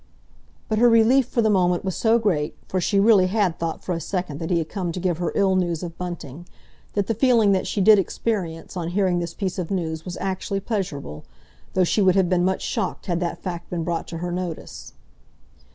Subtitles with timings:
[0.67, 3.99] But her relief for the moment was so great—for she really had thought for a
[3.99, 7.67] second that he had come to give her ill news of Bunting—that the feeling that
[7.67, 11.23] she did experience on hearing this piece of news was actually pleasurable,
[11.75, 14.93] though she would have been much shocked had that fact been brought to her notice.